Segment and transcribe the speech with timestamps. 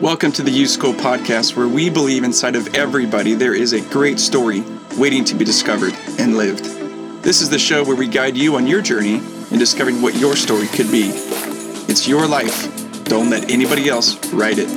[0.00, 4.18] Welcome to the YouSchool podcast, where we believe inside of everybody there is a great
[4.18, 4.64] story
[4.96, 6.64] waiting to be discovered and lived.
[7.22, 9.16] This is the show where we guide you on your journey
[9.50, 11.10] in discovering what your story could be.
[11.86, 13.04] It's your life.
[13.04, 14.70] Don't let anybody else write it.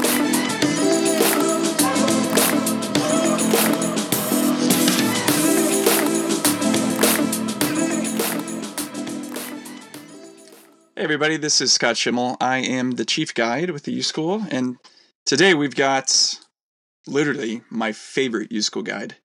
[10.97, 12.35] Hey everybody, this is Scott Schimmel.
[12.41, 14.77] I am the chief guide with the YouSchool, and
[15.25, 16.35] today we've got
[17.07, 19.15] literally my favorite YouSchool guide,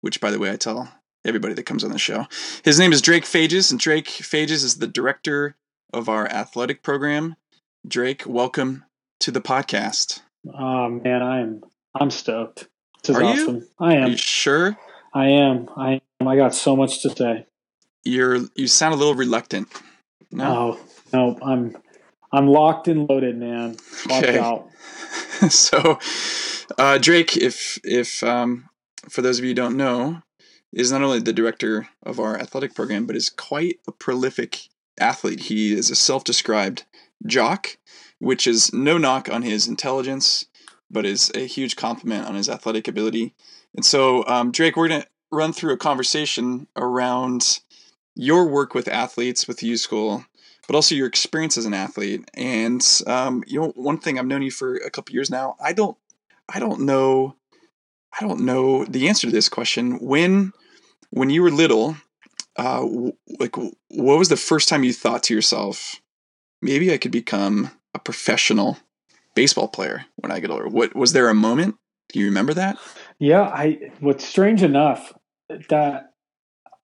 [0.00, 0.92] which by the way I tell
[1.24, 2.26] everybody that comes on the show.
[2.64, 5.56] His name is Drake Fages, and Drake Fages is the director
[5.92, 7.36] of our athletic program.
[7.86, 8.84] Drake, welcome
[9.20, 10.20] to the podcast.
[10.52, 11.62] Oh man, I'm
[11.98, 12.68] I'm stoked.
[13.02, 13.56] This is Are awesome.
[13.56, 13.68] you?
[13.78, 14.10] I am.
[14.10, 14.76] you sure?
[15.14, 15.68] I am.
[15.76, 16.28] I am.
[16.28, 17.46] I got so much to say.
[18.04, 19.68] You're you sound a little reluctant.
[20.30, 20.78] No.
[20.78, 20.80] Oh
[21.12, 21.76] no, I'm
[22.34, 23.76] I'm locked and loaded, man.
[24.08, 24.38] Watch Okay.
[24.38, 24.68] out.
[25.50, 25.98] so
[26.78, 28.68] uh, Drake, if if um,
[29.08, 30.22] for those of you who don't know,
[30.72, 34.68] is not only the director of our athletic program, but is quite a prolific
[34.98, 35.40] athlete.
[35.40, 36.84] He is a self-described
[37.26, 37.78] jock,
[38.18, 40.46] which is no knock on his intelligence,
[40.90, 43.34] but is a huge compliment on his athletic ability.
[43.76, 47.60] And so, um, Drake, we're gonna run through a conversation around
[48.16, 50.26] your work with athletes with YouSchool,
[50.66, 52.28] but also your experience as an athlete.
[52.34, 55.56] And um, you know, one thing I've known you for a couple years now.
[55.62, 55.96] I don't,
[56.48, 57.36] I don't know,
[58.18, 59.98] I don't know the answer to this question.
[59.98, 60.52] When,
[61.10, 61.96] when you were little,
[62.56, 65.96] uh, w- like, what was the first time you thought to yourself,
[66.62, 68.78] maybe I could become a professional
[69.34, 70.68] baseball player when I get older?
[70.68, 71.76] What was there a moment?
[72.10, 72.78] Do you remember that?
[73.18, 73.90] Yeah, I.
[74.00, 75.12] What's strange enough
[75.68, 76.14] that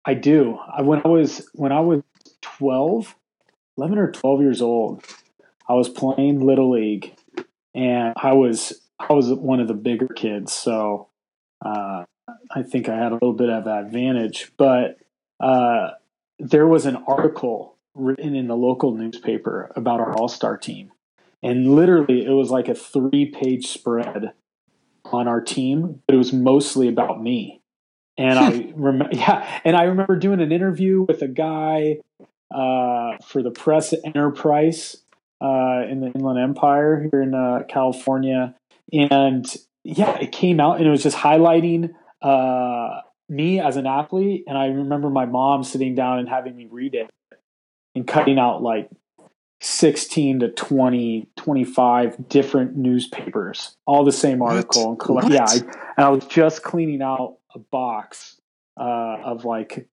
[0.05, 0.59] I do.
[0.73, 2.03] I, when I was when I was
[2.43, 3.15] 12,
[3.79, 5.05] 11 or twelve years old,
[5.69, 7.15] I was playing little league,
[7.75, 11.09] and I was I was one of the bigger kids, so
[11.65, 12.05] uh,
[12.55, 14.53] I think I had a little bit of advantage.
[14.57, 14.99] But
[15.41, 15.91] uh,
[16.39, 20.93] there was an article written in the local newspaper about our All Star team,
[21.43, 24.33] and literally it was like a three page spread
[25.05, 27.61] on our team, but it was mostly about me.
[28.19, 31.99] And I remember, yeah, and I remember doing an interview with a guy
[32.55, 34.97] uh, for the Press Enterprise
[35.41, 38.55] uh, in the Inland Empire here in uh, California,
[38.93, 39.47] and
[39.85, 41.91] yeah, it came out and it was just highlighting
[42.21, 44.45] uh, me as an athlete.
[44.47, 47.11] And I remember my mom sitting down and having me read it
[47.95, 48.89] and cutting out like
[49.61, 54.55] 16 to 20 25 different newspapers all the same What?
[54.57, 55.33] article and collect What?
[55.33, 55.55] yeah I,
[55.97, 58.41] and I was just cleaning out a box
[58.77, 59.87] uh, of like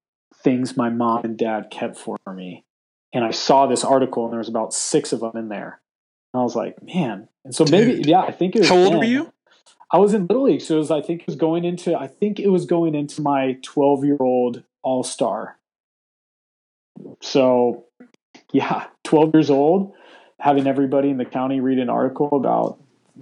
[0.44, 2.64] things my mom and dad kept for me.
[3.14, 5.82] And i saw this article and there was about six of them in there.
[6.34, 7.28] And i was like man.
[7.46, 9.00] And so maybe yeah i think it was How old then.
[9.00, 9.34] were you?
[9.92, 12.06] i was in little league so it was i think it was going into i
[12.08, 15.58] think it was going into my 12 year old all-star.
[17.22, 17.86] So
[18.54, 19.94] yeah 12 years old
[20.40, 22.80] having everybody in the county read an article about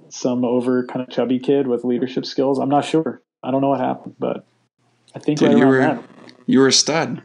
[0.09, 2.59] some over kind of chubby kid with leadership skills.
[2.59, 3.22] I'm not sure.
[3.44, 4.45] I don't know what happened but
[5.16, 6.03] i think Dude, right you were- then
[6.47, 7.22] You were a stud.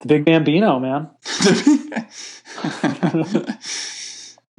[0.00, 1.10] the big bambino man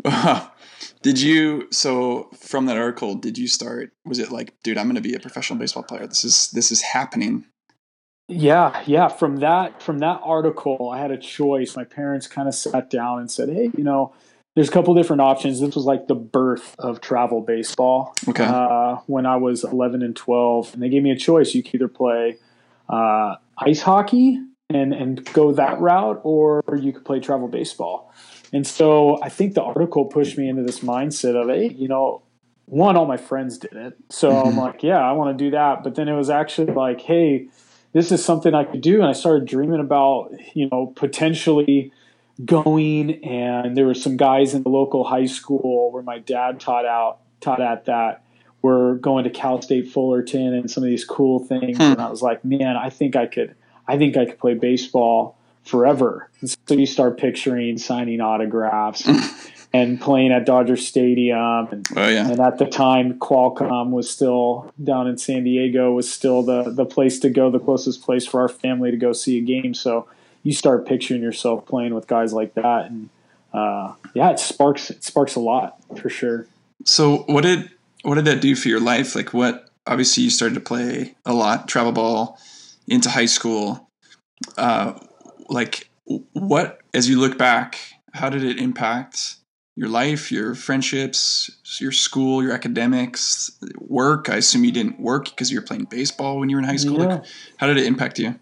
[0.04, 0.52] Wow.
[1.04, 5.02] Did you so from that article, did you start was it like, dude, I'm gonna
[5.02, 6.06] be a professional baseball player.
[6.06, 7.46] This is this is happening.
[8.28, 9.08] Yeah, yeah.
[9.08, 11.76] From that from that article, I had a choice.
[11.76, 14.14] My parents kind of sat down and said, "Hey, you know,
[14.56, 18.46] there's a couple different options." This was like the birth of travel baseball Okay.
[18.46, 21.56] uh, when I was 11 and 12, and they gave me a choice.
[21.56, 22.38] You could either play
[22.91, 28.13] uh, ice hockey and and go that route, or you could play travel baseball.
[28.53, 32.22] And so I think the article pushed me into this mindset of, hey, you know,
[32.66, 33.94] one, all my friends did it.
[34.09, 34.57] So I'm Mhm.
[34.57, 35.84] like, yeah, I want to do that.
[35.84, 37.47] But then it was actually like, hey,
[37.94, 38.96] this is something I could do.
[39.00, 41.91] And I started dreaming about, you know, potentially
[42.46, 43.23] going.
[43.23, 47.20] And there were some guys in the local high school where my dad taught out,
[47.41, 48.23] taught at that,
[48.61, 51.78] were going to Cal State Fullerton and some of these cool things.
[51.78, 51.84] Hmm.
[51.84, 53.55] And I was like, man, I think I could,
[53.87, 56.29] I think I could play baseball forever.
[56.41, 59.08] And so you start picturing signing autographs
[59.73, 62.29] and playing at Dodger Stadium and Oh yeah.
[62.29, 66.85] and at the time, Qualcomm was still down in San Diego, was still the, the
[66.85, 69.73] place to go, the closest place for our family to go see a game.
[69.73, 70.08] So
[70.43, 72.87] you start picturing yourself playing with guys like that.
[72.90, 73.09] And
[73.53, 76.47] uh, yeah, it sparks, it sparks a lot for sure.
[76.84, 77.69] So what did
[78.03, 79.16] what did that do for your life?
[79.16, 82.40] Like what obviously you started to play a lot, travel ball
[82.88, 83.90] into high school.
[84.58, 84.94] Uh
[85.50, 85.90] like
[86.34, 87.78] what as you look back,
[88.14, 89.36] how did it impact
[89.76, 91.50] your life, your friendships,
[91.80, 94.30] your school, your academics, work?
[94.30, 96.76] I assume you didn't work because you were playing baseball when you were in high
[96.76, 97.00] school.
[97.00, 97.06] Yeah.
[97.06, 97.26] Like,
[97.58, 98.40] how did it impact you?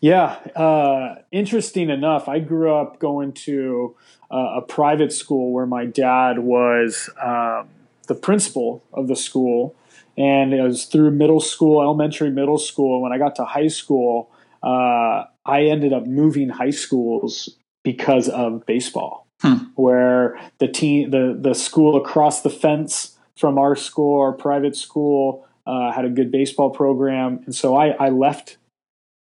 [0.00, 3.96] Yeah, uh, interesting enough, I grew up going to
[4.30, 7.68] uh, a private school where my dad was um,
[8.10, 9.76] the principal of the school,
[10.18, 13.00] and it was through middle school, elementary, middle school.
[13.00, 14.28] When I got to high school,
[14.64, 19.54] uh, I ended up moving high schools because of baseball, Hmm.
[19.76, 25.46] where the team, the the school across the fence from our school, our private school,
[25.66, 28.58] uh, had a good baseball program, and so I, I left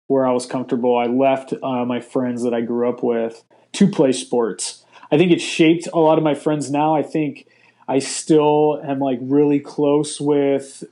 [0.07, 0.98] where I was comfortable.
[0.98, 3.44] I left uh, my friends that I grew up with
[3.74, 4.86] to play sports.
[5.12, 6.95] I think it shaped a lot of my friends now.
[6.95, 7.48] I think
[7.88, 10.84] I still am like really close with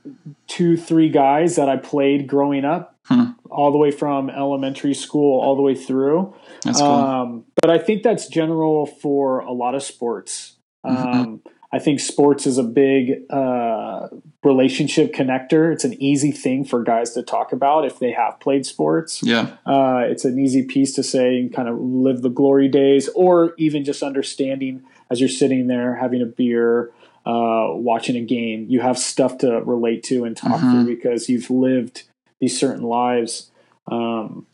[0.46, 3.30] two, three guys that I played growing up, Hmm.
[3.50, 6.34] all the way from elementary school all the way through.
[6.64, 6.90] That's cool.
[6.90, 10.56] Um, but I think that's general for a lot of sports.
[10.84, 11.06] Mm-hmm.
[11.20, 11.40] Um,
[11.72, 14.08] I think sports is a big uh,
[14.42, 15.72] relationship connector.
[15.72, 19.20] It's an easy thing for guys to talk about if they have played sports.
[19.22, 19.56] yeah.
[19.66, 23.52] Uh, it's an easy piece to say and kind of live the glory days, or
[23.58, 26.90] even just understanding as you're sitting there having a beer,
[27.24, 28.66] uh, watching a game.
[28.68, 30.70] You have stuff to relate to and talk Mhm.
[30.70, 32.04] through because you've lived
[32.40, 33.50] these certain lives.
[33.90, 34.46] Um,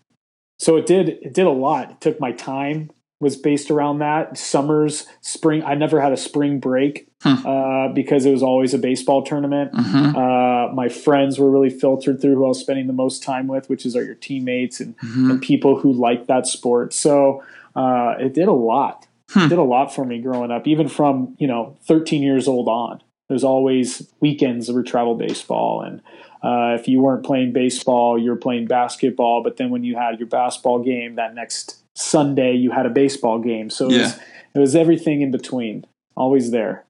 [0.58, 1.90] so it did it did a lot.
[1.90, 2.90] It took my time
[3.20, 4.36] was based around that.
[4.36, 5.62] Summers, spring.
[5.64, 7.46] I never had a spring break Hmm.
[7.46, 9.70] uh, because it was always a baseball tournament.
[9.74, 13.46] hmm Uh, my friends were really filtered through who I was spending the most time
[13.46, 16.92] with, which is are your teammates and, hmm and people who like that sport.
[16.92, 17.42] So
[17.76, 19.06] uh, it did a lot.
[19.32, 19.48] Hmm.
[19.48, 23.02] Did a lot for me growing up, even from you know 13 years old on.
[23.28, 26.00] There's always weekends where travel baseball, and
[26.42, 29.42] uh, if you weren't playing baseball, you were playing basketball.
[29.42, 33.38] But then when you had your basketball game that next Sunday, you had a baseball
[33.38, 33.70] game.
[33.70, 34.18] So it, was,
[34.54, 35.86] it was everything in between,
[36.16, 36.84] always there.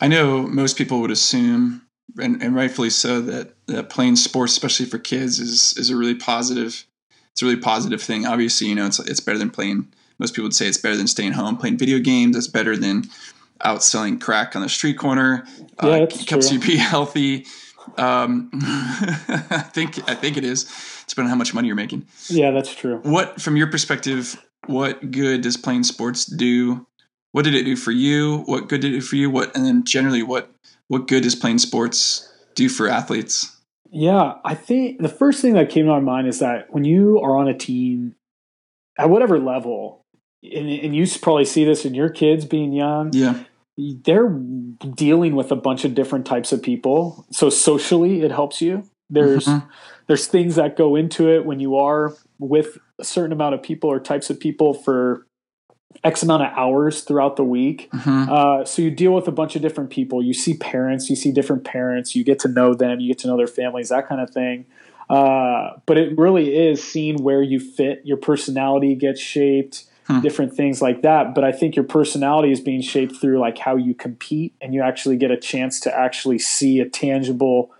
[0.00, 1.82] I know most people would assume,
[2.20, 6.14] and, and rightfully so, that, that playing sports, especially for kids, is is a really
[6.14, 6.86] positive.
[7.32, 8.26] It's a really positive thing.
[8.26, 9.88] Obviously, you know, it's it's better than playing.
[10.20, 12.36] Most people would say it's better than staying home playing video games.
[12.36, 13.04] It's better than
[13.62, 15.44] out selling crack on the street corner.
[15.82, 16.58] Yeah, uh, helps true.
[16.58, 17.46] you be healthy.
[17.96, 20.64] Um, I think I think it is.
[21.08, 22.06] Depending on how much money you're making.
[22.28, 22.98] Yeah, that's true.
[23.02, 26.86] What, from your perspective, what good does playing sports do?
[27.32, 28.44] What did it do for you?
[28.46, 29.28] What good did it do for you?
[29.28, 30.52] What, and then generally, what
[30.86, 33.56] what good does playing sports do for athletes?
[33.90, 37.20] Yeah, I think the first thing that came to my mind is that when you
[37.20, 38.14] are on a team
[38.98, 39.99] at whatever level,
[40.42, 43.42] and, and you probably see this in your kids being young, Yeah,
[43.76, 47.26] they're dealing with a bunch of different types of people.
[47.30, 48.84] So socially, it helps you.
[49.08, 49.64] There's Mhm.
[50.06, 53.90] there's things that go into it when you are with a certain amount of people
[53.90, 55.26] or types of people for
[56.04, 57.88] X amount of hours throughout the week.
[57.92, 58.28] Mhm.
[58.28, 60.22] Uh, so you deal with a bunch of different people.
[60.22, 63.28] You see parents, you see different parents, you get to know them, you get to
[63.28, 64.66] know their families, that kind of thing.
[65.08, 68.02] Uh, but it really is seeing where you fit.
[68.04, 70.20] Your personality gets shaped, Hmm.
[70.20, 71.34] different things like that.
[71.36, 74.82] But I think your personality is being shaped through like how you compete, and you
[74.82, 77.70] actually get a chance to actually see a tangible,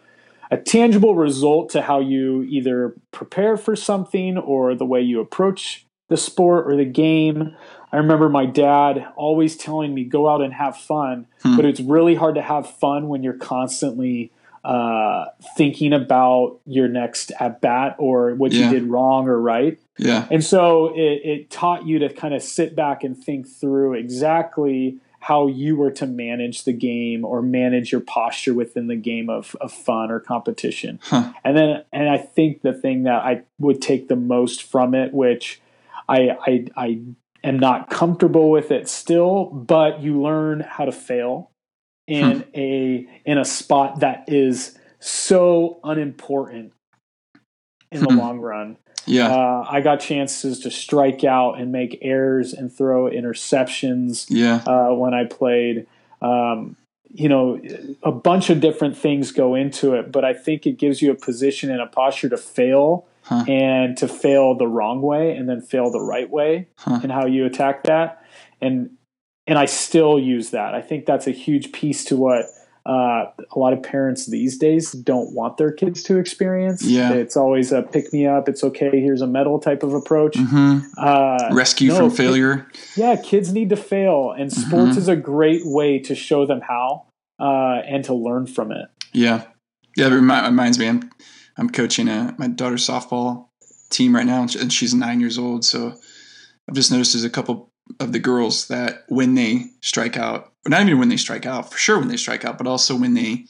[0.50, 5.86] a tangible result to how you either prepare for something or the way you approach
[6.08, 7.56] the sport or the game.
[7.92, 11.26] I remember my dad always telling me, go out and have fun.
[11.42, 11.56] Hmm.
[11.56, 14.30] But it's really hard to have fun when you're constantly
[14.64, 15.26] uh,
[15.56, 18.66] thinking about your next at bat or what Yeah.
[18.70, 19.78] you did wrong or right.
[19.98, 23.94] yeah, And so it, it taught you to kind of sit back and think through
[23.94, 29.28] exactly how you were to manage the game or manage your posture within the game
[29.28, 30.98] of, of fun or competition.
[31.02, 31.32] Huh.
[31.44, 35.12] And then, and I think the thing that I would take the most from it,
[35.12, 35.60] which
[36.08, 37.00] I, I, I
[37.44, 41.49] am not comfortable with it still, but you learn how to fail
[42.10, 46.72] in a in a spot that is so unimportant
[47.92, 48.18] in the Hmm.
[48.18, 48.76] long run.
[49.06, 54.60] yeah, Uh, I got chances to strike out and make errors and throw interceptions yeah,
[54.66, 55.86] uh, when I played.
[56.20, 56.76] Um,
[57.12, 57.60] you know,
[58.04, 61.14] a bunch of different things go into it, but I think it gives you a
[61.16, 63.44] position and a posture to fail Huh.
[63.48, 67.00] and to fail the wrong way and then fail the right way Huh.
[67.02, 68.22] and how you attack that.
[68.60, 68.90] And
[69.50, 70.74] and I still use that.
[70.74, 72.46] I think that's a huge piece to what
[72.86, 76.82] uh, a lot of parents these days don't want their kids to experience.
[76.82, 77.12] Yeah.
[77.12, 78.48] It's always a pick me up.
[78.48, 78.90] It's okay.
[79.00, 80.36] Here's a medal type of approach.
[80.38, 82.66] hmm Uh, rescue no, from failure.
[82.96, 84.98] yeah, kids need to fail, and sports Mhm.
[84.98, 87.04] is a great way to show them how
[87.38, 88.86] uh, and to learn from it.
[89.12, 89.42] Yeah,
[89.96, 90.06] yeah.
[90.06, 90.86] It remi- reminds me.
[90.88, 91.10] I'm
[91.58, 93.48] I'm coaching a, my daughter's softball
[93.90, 95.64] team right now, and she's nine years old.
[95.64, 95.94] So
[96.68, 100.70] I've just noticed there's a couple of the girls that when they strike out, or
[100.70, 103.14] not even when they strike out, for sure when they strike out, but also when
[103.14, 103.46] they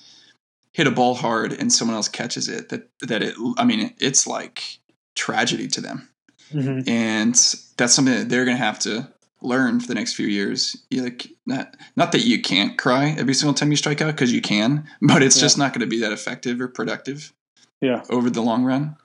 [0.72, 4.26] hit a ball hard and someone else catches it, that that it, I mean, it's
[4.26, 4.78] like
[5.16, 6.08] tragedy to them,
[6.54, 6.88] Mhm.
[6.88, 7.34] and
[7.76, 9.08] that's something that they're gonna have to
[9.42, 10.76] learn for the next few years.
[10.90, 14.32] You like not not that you can't cry every single time you strike out because
[14.32, 15.40] you can, but it's Yeah.
[15.42, 17.32] just not going to be that effective or productive
[17.80, 18.02] Yeah.
[18.10, 18.96] over the long run.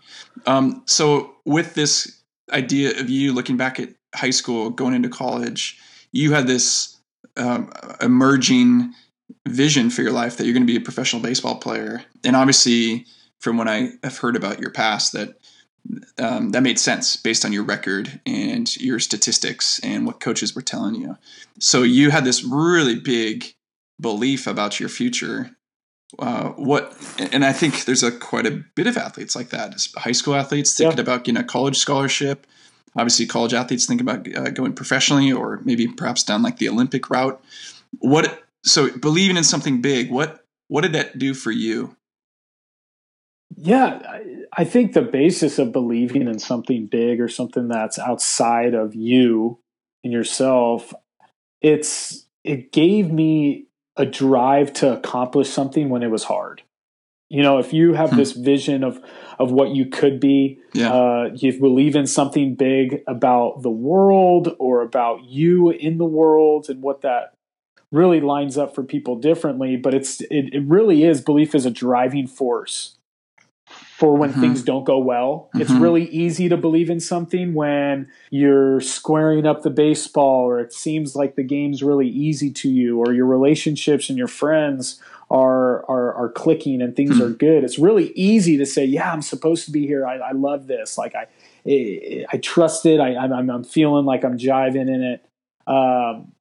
[0.46, 2.18] Um, so with this
[2.52, 5.78] idea of you looking back at high school, going into college,
[6.12, 6.98] you had this
[7.38, 8.94] um, emerging
[9.48, 13.06] vision for your life that you're going to be a professional baseball player, and obviously,
[13.40, 15.38] from what I have heard about your past, that
[16.18, 20.64] um, that made sense based on your record and your statistics and what coaches were
[20.64, 21.16] telling you.
[21.60, 23.54] So you had this really big
[24.02, 25.52] belief about your future.
[26.18, 26.96] Uh, what
[27.32, 29.76] and I think there's a quite a bit of athletes like that.
[29.98, 31.02] High school athletes thinking Yeah.
[31.04, 32.48] about getting a college scholarship.
[32.96, 37.10] Obviously, college athletes think about uh, going professionally or maybe perhaps down like the Olympic
[37.10, 37.42] route.
[38.00, 40.12] What so believing in something big?
[40.12, 41.96] What what did that do for you?
[43.58, 44.20] Yeah,
[44.52, 49.60] I, think the basis of believing in something big or something that's outside of you
[50.04, 50.94] and yourself,
[51.62, 56.64] it's it gave me a drive to accomplish something when it was hard.
[57.30, 58.18] You know, if you have Hmm.
[58.18, 59.00] this vision of
[59.40, 64.56] of what you could be, Yeah, uh, you believe in something big about the world
[64.60, 67.34] or about you in the world and what that
[67.92, 71.72] really lines up for people differently but it's it, it really is belief is a
[71.72, 72.98] driving force
[73.98, 74.40] for when Mhm.
[74.40, 75.82] things don't go well it's Mhm.
[75.82, 81.16] really easy to believe in something when you're squaring up the baseball or it seems
[81.16, 86.14] like the game's really easy to you or your relationships and your friends are are,
[86.14, 87.24] are clicking and things Hmm.
[87.24, 90.06] are good it's really easy to say yeah i'm supposed to be here.
[90.06, 90.98] I, I love this.
[90.98, 91.28] Like i
[91.68, 93.00] I, I trust it.
[93.00, 95.26] I, I'm, I'm feeling like i'm jiving in it.
[95.68, 96.32] Um,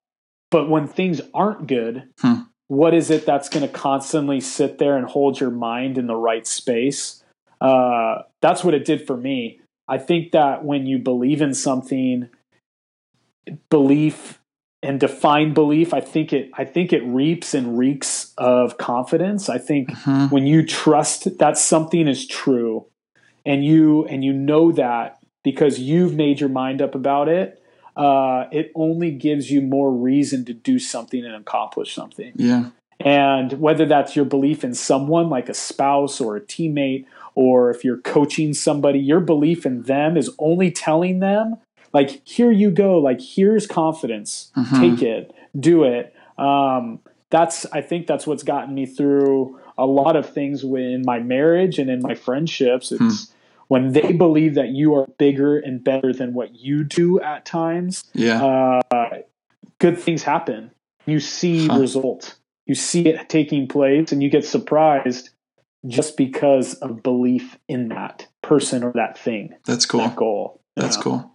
[0.50, 2.42] but when things aren't good Hmm.
[2.68, 6.16] what is it that's going to constantly sit there and hold your mind in the
[6.16, 7.22] right space?
[7.60, 9.60] Uh, that's what it did for me.
[9.88, 12.28] I think that when you believe in something
[13.70, 14.40] belief
[14.84, 19.48] and define belief i think it i think it reaps and reeks of confidence.
[19.48, 20.30] I think Mhm.
[20.30, 22.86] when you trust that something is true
[23.46, 27.60] and you and you know that because you've made your mind up about it
[27.96, 32.32] uh, it only gives you more reason to do something and accomplish something.
[32.34, 37.04] Yeah, and whether that's your belief in someone like a spouse or a teammate,
[37.36, 41.56] or if you're coaching somebody, your belief in them is only telling them,
[41.94, 44.80] like, here you go, like, here's confidence, Mhm.
[44.80, 46.12] take it, do it.
[46.36, 46.98] Um,
[47.30, 51.78] that's, I think that's what's gotten me through a lot of things in my marriage
[51.78, 52.92] and in my friendships.
[52.92, 53.32] It's
[53.68, 58.04] when they believe that you are bigger and better than what you do at times
[58.12, 58.44] yeah.
[58.92, 59.20] uh,
[59.78, 60.70] good things happen.
[61.06, 61.78] You see Huh.
[61.78, 62.36] result.
[62.66, 65.30] You see it taking place, and you get surprised
[65.86, 70.00] just because of belief in that person or that thing, That's cool.
[70.00, 70.60] that goal.
[70.76, 71.02] That's Yeah.
[71.02, 71.30] cool.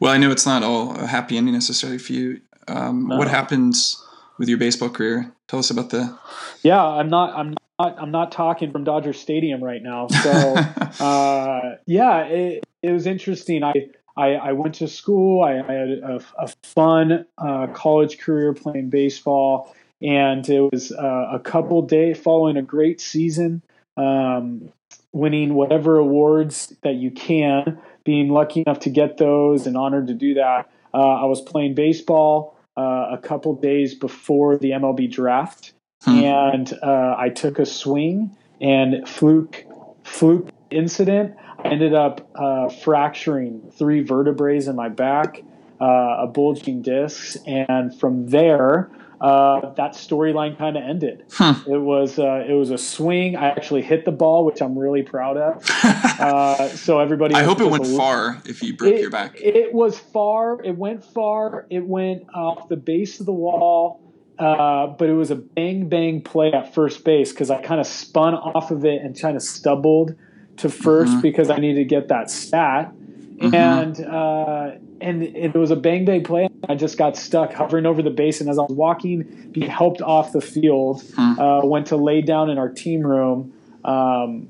[0.00, 2.40] Well, I know it's not all a happy ending necessarily for you.
[2.68, 4.02] Um, What happens
[4.38, 5.32] with your baseball career?
[5.48, 6.16] Tell us about the.
[6.62, 7.34] Yeah, I'm not.
[7.36, 7.96] I'm not.
[7.98, 10.08] I'm not talking from Dodger Stadium right now.
[10.08, 10.54] So,
[11.00, 13.62] uh, yeah, it, it was interesting.
[13.62, 15.42] I, I I went to school.
[15.42, 21.28] I, I had a, a fun uh, college career playing baseball, and it was uh,
[21.32, 23.62] a couple day following a great season,
[23.96, 24.72] um,
[25.12, 30.14] winning whatever awards that you can, being lucky enough to get those, and honored to
[30.14, 30.70] do that.
[30.94, 35.74] Uh, I was playing baseball uh, a couple days before the MLB draft
[36.06, 36.18] Hmm.
[36.18, 39.64] and uh, I took a swing and fluke
[40.04, 41.34] fluke incident.
[41.58, 45.42] I ended up uh, fracturing three vertebrae in my back,
[45.80, 45.84] uh,
[46.20, 48.88] a bulging disc, and from there,
[49.20, 51.24] uh, that storyline kind of ended.
[51.32, 51.70] Hmm.
[51.70, 53.36] It was uh, it was a swing.
[53.36, 55.64] I actually hit the ball, which I'm really proud of.
[56.16, 59.36] Uh, so everybody, I hope it went far if you broke it, your back.
[59.38, 60.62] It was far.
[60.64, 61.66] It went far.
[61.68, 64.00] It went off the base of the wall.
[64.38, 67.86] Uh, but it was a bang bang play at first base because I kind of
[67.86, 70.14] spun off of it and kind of stumbled
[70.58, 71.22] to 1st Mhm.
[71.22, 72.92] because I needed to get that stat.
[73.38, 73.54] Mhm.
[73.54, 76.48] And uh, and it was a bang bang play.
[76.68, 80.00] I just got stuck hovering over the base, and as I was walking, being helped
[80.00, 81.38] off the field, Hmm.
[81.38, 83.52] uh, went to lay down in our team room.
[83.84, 84.48] Um,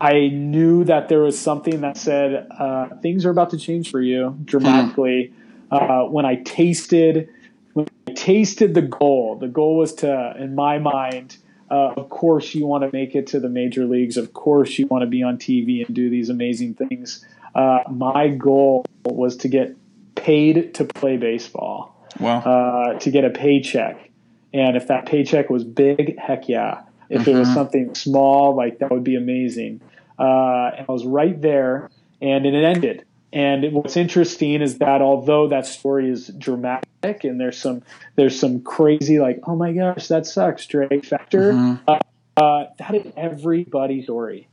[0.00, 4.00] I knew that there was something that said uh, things are about to change for
[4.00, 5.32] you dramatically.
[5.70, 7.28] Uh, when I tasted,
[7.74, 11.36] when I tasted the goal, the goal was to, in my mind,
[11.70, 14.16] uh, of course you want to make it to the major leagues.
[14.16, 17.24] Of course you want to be on TV and do these amazing things.
[17.54, 19.76] Uh, my goal was to get
[20.14, 21.94] paid to play baseball.
[22.20, 22.40] Wow.
[22.40, 24.10] Uh, to get a paycheck,
[24.52, 26.82] and if that paycheck was big, heck yeah.
[27.08, 27.30] If mm-hmm.
[27.30, 27.54] it was mm-hmm.
[27.54, 29.80] something small, like that would be amazing.
[30.18, 31.90] Uh, and I was right there,
[32.20, 33.04] and it ended.
[33.32, 37.82] And what's interesting is that although that story is dramatic and there's some
[38.16, 41.74] there's some crazy like oh my gosh that sucks Drake factor, mm-hmm.
[41.86, 41.98] uh,
[42.38, 44.48] uh, that is everybody's story.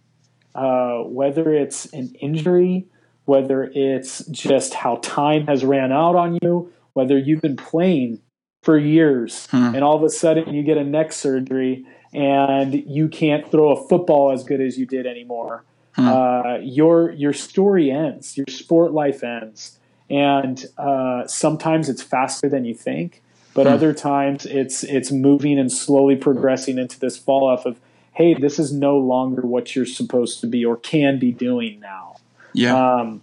[0.56, 2.88] Uh, whether it's an injury,
[3.26, 8.20] whether it's just how time has ran out on you, whether you've been playing
[8.64, 9.76] for years hmm.
[9.76, 13.88] and all of a sudden you get a neck surgery and you can't throw a
[13.88, 15.64] football as good as you did anymore.
[15.94, 16.08] Hmm.
[16.08, 19.78] Uh, your your story ends, your sport life ends,
[20.10, 23.22] and uh, sometimes it's faster than you think,
[23.54, 23.74] but hmm.
[23.74, 27.80] other times it's it's moving and slowly progressing into this fall off of,
[28.16, 32.16] hey, this is no longer what you're supposed to be or can be doing now.
[32.54, 32.96] Yeah.
[32.96, 33.22] Um,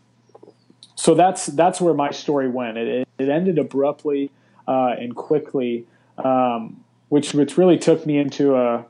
[0.94, 2.78] so that's that's where my story went.
[2.78, 4.30] It, it ended abruptly
[4.68, 5.86] uh, and quickly,
[6.18, 8.84] um, which which really took me into a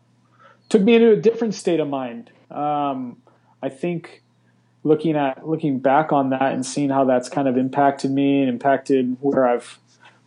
[0.68, 2.30] took me into a different state of mind.
[2.50, 3.22] Um,
[3.62, 4.22] I think
[4.82, 8.48] looking at looking back on that and seeing how that's kind of impacted me and
[8.48, 9.78] impacted where I've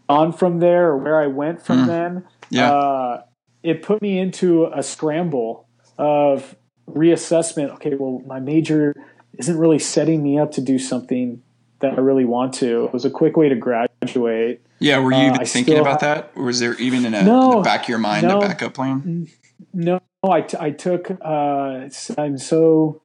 [0.07, 1.87] gone from there or where I went from mm.
[1.87, 2.27] then.
[2.49, 2.71] Yeah.
[2.71, 3.23] Uh,
[3.63, 5.64] it put me into a scramble
[5.97, 6.55] of
[6.89, 7.69] reassessment.
[7.75, 8.95] Okay, well, my major
[9.37, 11.41] isn't really setting me up to do something
[11.79, 12.85] that I really want to.
[12.85, 14.61] It was a quick way to graduate.
[14.79, 17.51] Yeah, were you uh, thinking about ha- that, or was there even in, a, no,
[17.51, 19.27] in, the back of your mind no, a backup plan?
[19.73, 21.09] No, I, t- I took.
[21.21, 23.01] Uh, I'm so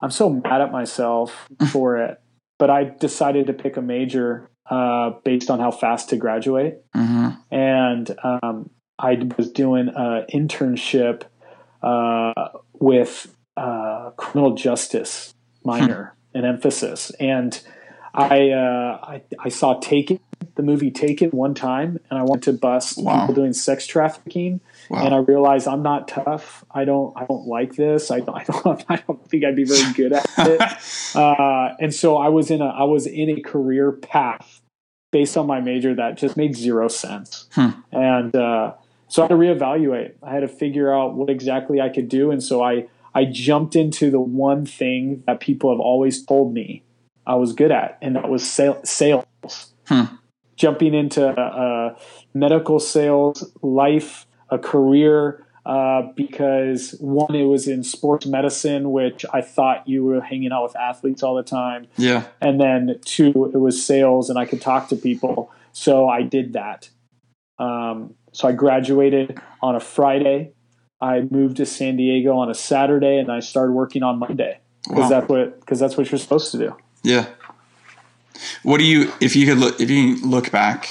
[0.00, 2.20] I'm so mad at myself for it,
[2.58, 7.30] but I decided to pick a major uh, based on how fast to graduate, mm-hmm.
[7.54, 11.24] and um, I was doing an internship
[12.74, 17.62] with uh, criminal justice minor, an emphasis, and
[18.14, 20.20] I, uh, I, I saw Taken,
[20.54, 23.20] the movie Taken, one time, and I wanted to bust wow.
[23.20, 24.60] people doing sex trafficking.
[24.88, 25.04] Wow.
[25.04, 26.64] And I realized I'm not tough.
[26.70, 27.12] I don't.
[27.16, 28.10] I don't like this.
[28.10, 28.36] I don't.
[28.36, 31.16] I don't, I don't think I'd be very good at it.
[31.16, 32.66] uh, and so I was in a.
[32.66, 34.60] I was in a career path
[35.10, 37.48] based on my major that just made zero sense.
[37.52, 37.70] Hmm.
[37.92, 38.74] And uh,
[39.14, 40.14] so I had to reevaluate.
[40.24, 42.32] I had to figure out what exactly I could do.
[42.32, 46.82] And so I I jumped into the one thing that people have always told me
[47.24, 49.72] I was good at, and that was sales.
[49.86, 50.02] Hmm.
[50.56, 51.96] Jumping into uh,
[52.34, 59.42] medical sales, life, a career, uh, because one, it was in sports medicine, which I
[59.42, 61.86] thought you were hanging out with athletes all the time.
[61.96, 62.24] Yeah.
[62.40, 65.52] And then two, it was sales, and I could talk to people.
[65.70, 66.90] So I did that.
[67.60, 70.52] Um, so I graduated on a Friday.
[71.00, 75.02] I moved to San Diego on a Saturday, and I started working on Monday because
[75.02, 75.08] wow.
[75.08, 76.76] that's what because that's what you're supposed to do.
[77.02, 77.26] Yeah.
[78.62, 80.88] What do you if you could look if you look back,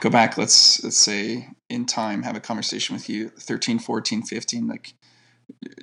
[0.00, 4.66] go back, let's let's say in time, have a conversation with you 13, 14, 15,
[4.66, 4.94] like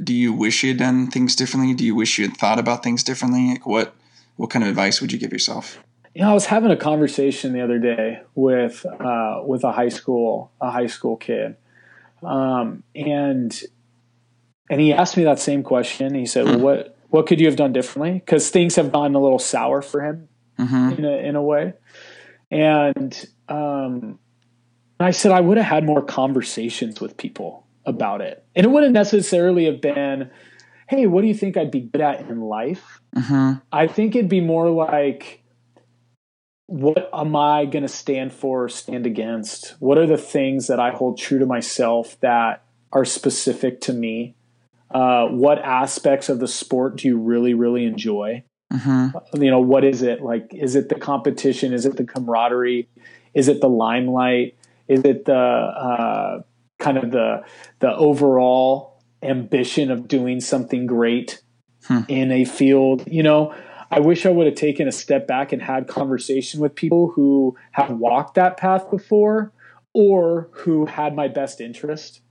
[0.04, 1.74] do you wish you had done things differently?
[1.74, 3.52] Do you wish you had thought about things differently?
[3.52, 3.96] Like what
[4.36, 5.82] what kind of advice would you give yourself?
[6.20, 9.88] You know, I was having a conversation the other day with uh, with a high
[9.88, 11.56] school a high school kid,
[12.24, 13.58] um, and
[14.70, 16.14] and he asked me that same question.
[16.16, 16.62] He said, "Well, hmm.
[16.62, 18.16] what what could you have done differently?
[18.16, 20.28] Because things have gone a little sour for him
[20.60, 21.00] mm-hmm.
[21.00, 21.72] in a in a way.
[22.52, 24.20] And um,
[25.00, 28.92] I said I would have had more conversations with people about it, and it wouldn't
[28.92, 30.30] necessarily have been,
[30.90, 33.60] "Hey, what do you think I'd be good at in life?" Mm-hmm.
[33.72, 35.39] I think it'd be more like,
[36.70, 39.76] "What am I going to stand for, stand against?
[39.80, 44.36] What are the things that I hold true to myself that are specific to me?"
[44.92, 49.42] uh, what aspects of the sport do you really really enjoy mm-hmm.
[49.42, 52.88] you know what is it like is it the competition is it the camaraderie
[53.34, 56.42] is it the limelight is it the uh,
[56.80, 57.44] kind of the
[57.80, 61.42] the overall ambition of doing something great
[61.86, 62.00] hmm.
[62.08, 63.54] in a field you know
[63.92, 67.56] i wish i would have taken a step back and had conversation with people who
[67.72, 69.52] have walked that path before
[69.94, 72.22] or who had my best interest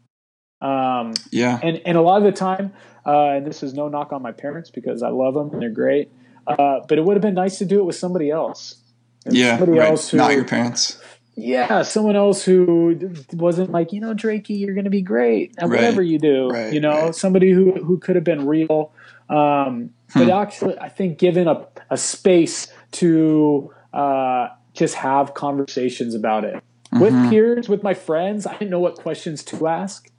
[0.60, 1.58] um, yeah.
[1.62, 2.72] And, and a lot of the time,
[3.06, 5.70] uh, and this is no knock on my parents because I love them and they're
[5.70, 6.10] great.
[6.46, 8.82] Uh, but it would have been nice to do it with somebody else.
[9.24, 9.58] And yeah.
[9.58, 9.90] Somebody right.
[9.90, 11.00] else who, Not your parents.
[11.36, 11.82] Yeah.
[11.82, 15.76] Someone else who wasn't like, you know, Drakey, you're going to be great at right.
[15.76, 16.48] whatever you do.
[16.48, 16.72] Right.
[16.72, 18.92] You know, somebody who, who could have been real.
[19.28, 20.18] Um, hmm.
[20.18, 26.54] But actually, I think given a, a space to uh, just have conversations about it.
[26.92, 27.00] Mm-hmm.
[27.00, 30.10] With peers, with my friends, I didn't know what questions to ask.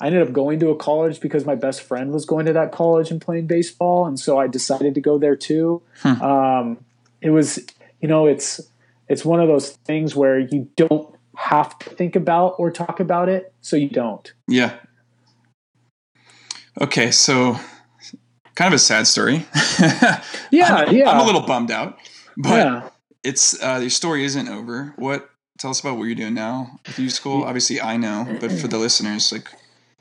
[0.00, 2.72] I ended up going to a college because my best friend was going to that
[2.72, 5.82] college and playing baseball, and so I decided to go there too.
[6.02, 6.22] Hmm.
[6.22, 6.84] Um,
[7.20, 7.58] it was,
[8.00, 8.60] you know, it's
[9.08, 13.28] It's one of those things where you don't have to think about or talk about
[13.28, 14.32] it, so you don't.
[14.46, 14.74] Yeah.
[16.78, 17.58] Okay, so
[18.58, 19.46] kind of a sad story.
[20.50, 21.08] yeah, I'm, yeah.
[21.08, 21.96] I'm a little bummed out,
[22.36, 22.88] but yeah.
[23.22, 24.94] it's uh, your story isn't over.
[24.96, 25.30] What?
[25.58, 27.44] Tell us about what you're doing now with YouSchool.
[27.44, 29.48] Obviously, I know, but for the listeners, like,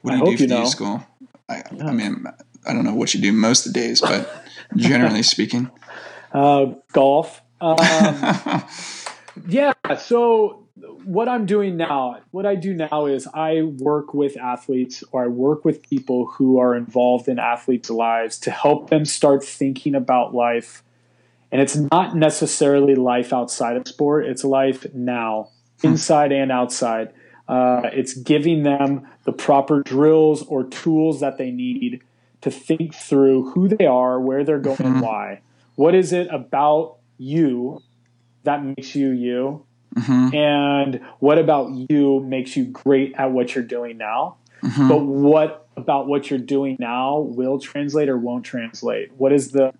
[0.02, 0.64] what do I you do for you the know.
[0.64, 1.06] YouSchool?
[1.50, 2.26] I, I mean,
[2.66, 4.44] I don't know what you do most of the days, but
[4.76, 5.70] generally speaking,
[6.32, 7.42] Uh, golf.
[7.62, 7.78] Um,
[9.48, 9.74] yeah.
[10.00, 10.67] So
[11.04, 15.28] what I'm doing now, what I do now is I work with athletes or I
[15.28, 20.36] work with people who are involved in athletes' lives to help them start thinking about
[20.36, 20.84] life.
[21.52, 25.50] And it's not necessarily life outside of sport, it's life now,
[25.84, 27.14] inside and outside.
[27.48, 32.02] Uh, it's giving them the proper drills or tools that they need
[32.42, 35.42] to think through who they are, where they're going, and why.
[35.76, 37.82] What is it about you
[38.44, 39.67] that makes you you?
[39.98, 40.34] Mhm.
[40.36, 44.36] And what about you makes you great at what you're doing now?
[44.64, 44.88] Mhm.
[44.90, 49.12] But what about what you're doing now will translate or won't translate?
[49.18, 49.74] What is the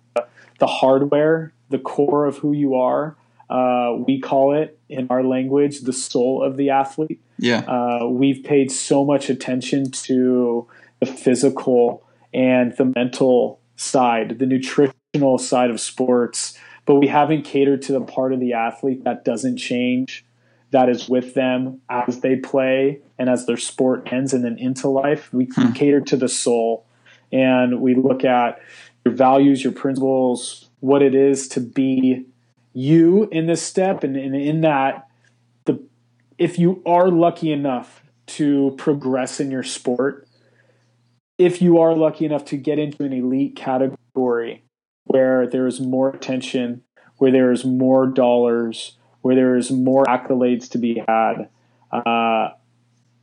[0.58, 3.16] the hardware, the core of who you are?
[3.48, 7.20] Uh, we call it in our language the soul of the athlete.
[7.38, 10.66] yeah, Uh, we've paid so much attention to
[11.00, 12.02] the physical
[12.34, 18.00] and the mental side, the nutritional side of sports, but we haven't catered to the
[18.00, 20.24] part of the athlete that doesn't change,
[20.70, 24.88] that is with them as they play and as their sport ends and then into
[24.88, 25.30] life.
[25.30, 25.72] We Hmm.
[25.72, 26.86] cater to the soul
[27.30, 28.58] and we look at
[29.04, 32.24] your values, your principles, what it is to be
[32.72, 35.08] you in this step and, and in that
[35.66, 35.78] the
[36.38, 40.26] if you are lucky enough to progress in your sport,
[41.36, 44.62] if you are lucky enough to get into an elite category
[45.08, 46.82] where there is more attention,
[47.16, 51.48] where there is more dollars, where there is more accolades to be had,
[51.92, 52.50] uh,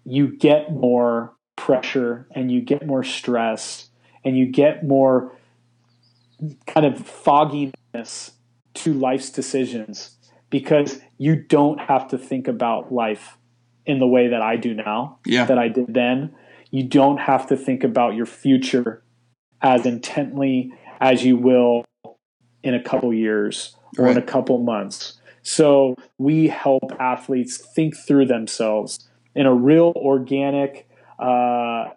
[0.03, 3.89] you get more pressure and you get more stress
[4.23, 5.31] and you get more
[6.67, 8.31] kind of fogginess
[8.73, 10.17] to life's decisions
[10.49, 13.37] because you don't have to think about life
[13.85, 16.35] in the way that I do now, yeah, that I did then.
[16.71, 19.03] You don't have to think about your future
[19.61, 21.85] as intently as you will
[22.63, 25.19] in a couple years or in a couple months.
[25.43, 31.89] So we help athletes think through themselves in a real organic, uh,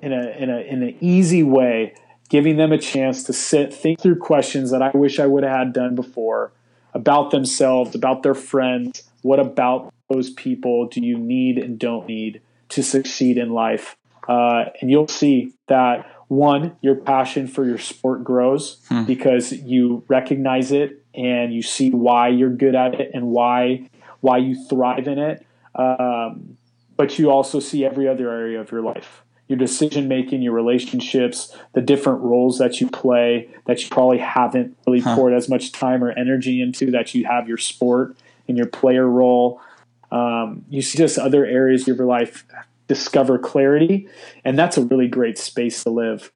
[0.00, 1.94] in a in a in an easy way,
[2.28, 5.58] giving them a chance to sit, think through questions that I wish I would have
[5.58, 6.52] had done before
[6.94, 9.02] about themselves, about their friends.
[9.22, 12.40] What about those people do you need and don't need
[12.70, 13.96] to succeed in life?
[14.26, 19.04] Uh, and you'll see that one, your passion for your sport grows Hmm.
[19.04, 23.88] because you recognize it and you see why you're good at it and why
[24.20, 25.46] why you thrive in it.
[25.74, 26.56] Um,
[26.96, 31.56] but you also see every other area of your life your decision making, your relationships,
[31.72, 35.14] the different roles that you play that you probably haven't really Huh.
[35.14, 38.16] poured as much time or energy into that you have your sport
[38.48, 39.60] and your player role.
[40.10, 42.44] Um, you see just other areas of your life
[42.88, 44.08] discover clarity,
[44.44, 46.32] and that's a really great space to live.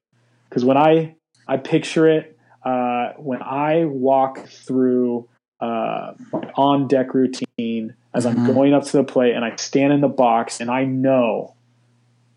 [0.49, 1.15] Because when I
[1.47, 5.27] I picture it, uh, when I walk through
[5.59, 8.45] uh, my on deck routine as I'm Mhm.
[8.45, 11.53] going up to the plate and I stand in the box and I know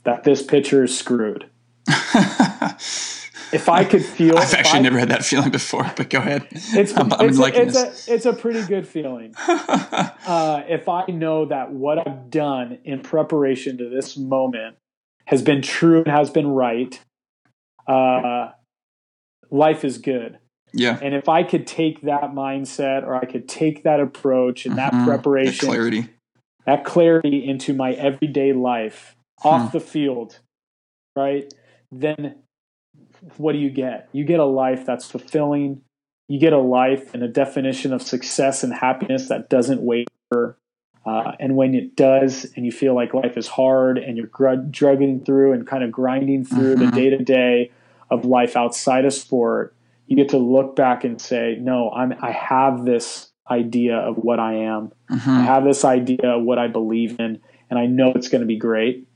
[0.04, 1.46] that this pitcher is screwed.
[3.52, 6.46] If I could feel, I've actually I- never had that feeling before, but go ahead.
[6.52, 8.08] It's I'm, I'm it's, a, it's, this.
[8.08, 9.34] a, it's a pretty good feeling.
[10.26, 14.76] Uh, if I know that what I've done in preparation to this moment
[15.26, 16.98] has been true and has been right,
[17.86, 18.52] uh,
[19.50, 20.38] life is good.
[20.72, 24.74] yeah, And if I could take that mindset or I could take that approach and
[24.74, 24.76] Mhm.
[24.78, 26.08] that preparation, clarity.
[26.64, 29.76] that clarity into my everyday life off Hmm.
[29.78, 30.40] the field,
[31.14, 31.52] right?
[31.92, 32.36] Then
[33.36, 34.08] what do you get?
[34.12, 35.82] You get a life that's fulfilling.
[36.28, 40.58] You get a life and a definition of success and happiness that doesn't waver.
[41.06, 44.54] Uh, and when it does, and you feel like life is hard and you're gr-
[44.70, 46.94] drugging through and kind of grinding through the Mhm.
[46.94, 47.70] day to day
[48.10, 49.74] of life outside of sport,
[50.06, 52.14] you get to look back and say, "No, I'm.
[52.20, 54.92] I have this idea of what I am.
[55.10, 55.44] I Mhm.
[55.44, 58.56] have this idea of what I believe in, and I know it's going to be
[58.56, 59.06] great.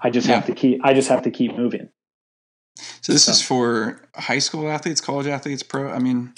[0.00, 0.80] I just have to keep.
[0.84, 1.88] I just have to keep moving.
[3.06, 5.88] So this is for high school athletes, college athletes, pro.
[5.92, 6.32] I mean,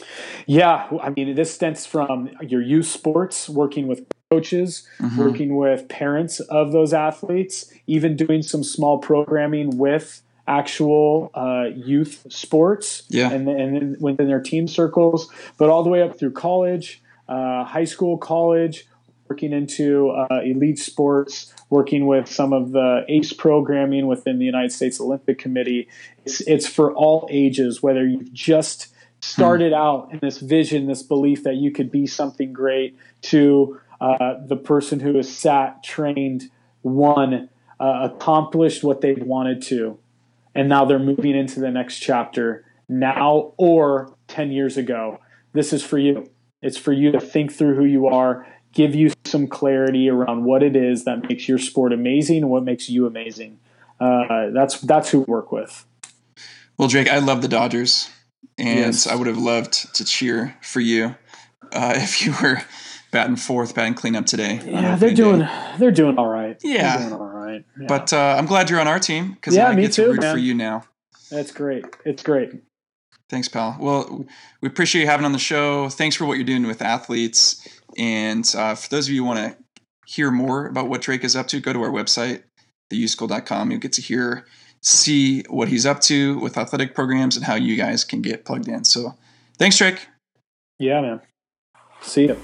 [0.44, 5.16] Yeah, I mean, this stems from your youth sports, working with coaches, mhm.
[5.16, 12.26] working with parents of those athletes, even doing some small programming with actual uh, youth
[12.28, 13.30] sports Yeah.
[13.32, 17.00] and, and then within their team circles, but all the way up through college.
[17.30, 18.86] uh, high school, college,
[19.28, 24.72] working into uh, elite sports, working with some of the ACE programming within the United
[24.72, 25.88] States Olympic Committee.
[26.24, 28.88] It's, it's for all ages, whether you've just
[29.20, 34.34] started out in this vision, this belief that you could be something great, to uh,
[34.46, 36.50] the person who has sat, trained,
[36.82, 37.48] won,
[37.80, 39.98] uh, accomplished what they've wanted to,
[40.54, 45.18] and now they're moving into the next chapter now or 10 years ago.
[45.52, 46.30] This is for you.
[46.62, 50.62] It's for you to think through who you are, give you some clarity around what
[50.62, 53.58] it is that makes your sport amazing and what makes you amazing.
[54.00, 55.84] Uh, that's that's who we work with.
[56.76, 58.10] Well, Drake, I love the Dodgers,
[58.56, 59.06] and yes.
[59.06, 61.16] I would have loved to cheer for you
[61.72, 62.62] uh, if you were
[63.10, 64.60] batting fourth, batting cleanup today.
[64.64, 65.74] Yeah, they're doing day.
[65.78, 66.56] they're doing all right.
[66.62, 67.64] Yeah, doing all right.
[67.80, 67.86] Yeah.
[67.88, 70.20] But uh, I'm glad you're on our team because yeah, I get to too, root
[70.20, 70.34] man.
[70.34, 70.84] for you now.
[71.30, 71.84] That's great.
[72.04, 72.52] It's great.
[73.28, 73.76] Thanks, pal.
[73.78, 74.24] Well,
[74.62, 75.90] we appreciate you having on the show.
[75.90, 77.66] Thanks for what you're doing with athletes.
[77.98, 79.56] And uh, for those of you who want to
[80.06, 82.44] hear more about what Drake is up to, go to our website,
[82.90, 83.70] theyouschool.com.
[83.70, 84.46] You'll get to hear,
[84.80, 88.68] see what he's up to with athletic programs and how you guys can get plugged
[88.68, 88.84] in.
[88.84, 89.14] So
[89.58, 90.06] thanks, Drake.
[90.78, 91.20] Yeah, man.
[92.00, 92.40] See you.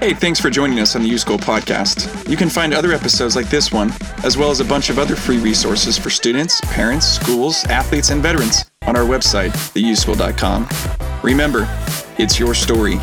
[0.00, 2.26] Hey, thanks for joining us on the YouSchool podcast.
[2.26, 3.92] You can find other episodes like this one,
[4.24, 8.22] as well as a bunch of other free resources for students, parents, schools, athletes, and
[8.22, 10.66] veterans on our website, theyouschool.com.
[11.22, 11.68] Remember,
[12.20, 12.98] it's your story.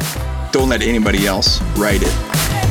[0.51, 2.66] Don't let anybody else write it.